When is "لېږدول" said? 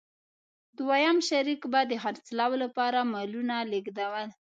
3.71-4.27